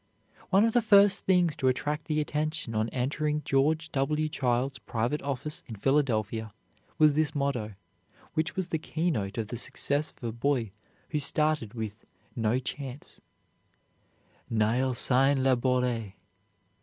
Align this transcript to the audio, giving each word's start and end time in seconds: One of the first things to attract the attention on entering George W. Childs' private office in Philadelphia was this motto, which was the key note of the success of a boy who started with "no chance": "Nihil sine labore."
One 0.49 0.65
of 0.65 0.73
the 0.73 0.81
first 0.81 1.27
things 1.27 1.55
to 1.57 1.67
attract 1.67 2.05
the 2.05 2.19
attention 2.19 2.73
on 2.73 2.89
entering 2.89 3.43
George 3.45 3.91
W. 3.91 4.27
Childs' 4.29 4.79
private 4.79 5.21
office 5.21 5.61
in 5.67 5.75
Philadelphia 5.75 6.51
was 6.97 7.13
this 7.13 7.35
motto, 7.35 7.75
which 8.33 8.55
was 8.55 8.69
the 8.69 8.79
key 8.79 9.11
note 9.11 9.37
of 9.37 9.49
the 9.49 9.57
success 9.57 10.09
of 10.17 10.23
a 10.23 10.31
boy 10.31 10.71
who 11.09 11.19
started 11.19 11.75
with 11.75 12.03
"no 12.35 12.57
chance": 12.57 13.21
"Nihil 14.49 14.95
sine 14.95 15.43
labore." 15.43 16.13